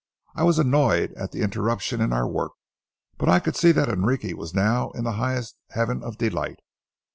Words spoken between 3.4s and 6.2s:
see that Enrique was now in the highest heaven of